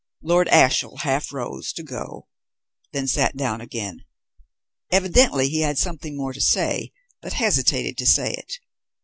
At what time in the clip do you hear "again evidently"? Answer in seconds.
3.61-5.47